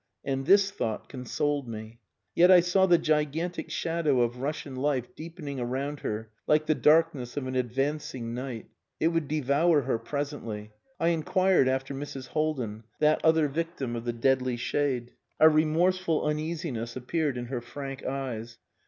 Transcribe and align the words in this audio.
And 0.25 0.47
this 0.47 0.71
thought 0.71 1.09
consoled 1.09 1.67
me. 1.67 1.99
Yet 2.33 2.49
I 2.49 2.59
saw 2.59 2.87
the 2.87 2.97
gigantic 2.97 3.69
shadow 3.69 4.21
of 4.21 4.41
Russian 4.41 4.75
life 4.75 5.13
deepening 5.15 5.59
around 5.59 5.99
her 5.99 6.31
like 6.47 6.65
the 6.65 6.73
darkness 6.73 7.37
of 7.37 7.45
an 7.45 7.53
advancing 7.55 8.33
night. 8.33 8.65
It 8.99 9.09
would 9.09 9.27
devour 9.27 9.81
her 9.81 9.99
presently. 9.99 10.71
I 10.99 11.09
inquired 11.09 11.67
after 11.67 11.93
Mrs. 11.93 12.29
Haldin 12.29 12.81
that 12.97 13.23
other 13.23 13.47
victim 13.47 13.95
of 13.95 14.05
the 14.05 14.11
deadly 14.13 14.57
shade. 14.57 15.11
A 15.39 15.47
remorseful 15.47 16.25
uneasiness 16.25 16.95
appeared 16.95 17.37
in 17.37 17.45
her 17.45 17.61
frank 17.61 18.03
eyes. 18.03 18.57